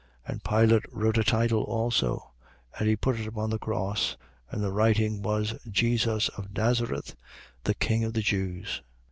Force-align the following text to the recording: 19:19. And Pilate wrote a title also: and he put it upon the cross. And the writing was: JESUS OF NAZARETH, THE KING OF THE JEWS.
19:19. 0.27 0.31
And 0.31 0.43
Pilate 0.43 0.83
wrote 0.91 1.17
a 1.19 1.23
title 1.23 1.61
also: 1.61 2.31
and 2.79 2.89
he 2.89 2.95
put 2.95 3.19
it 3.19 3.27
upon 3.27 3.51
the 3.51 3.59
cross. 3.59 4.17
And 4.49 4.63
the 4.63 4.71
writing 4.71 5.21
was: 5.21 5.53
JESUS 5.69 6.27
OF 6.29 6.51
NAZARETH, 6.55 7.15
THE 7.65 7.75
KING 7.75 8.03
OF 8.05 8.13
THE 8.13 8.23
JEWS. 8.23 8.81